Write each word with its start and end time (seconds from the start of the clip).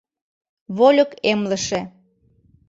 ВОЛЬЫК 0.77 1.11
ЭМЛЫШЕ 1.31 1.81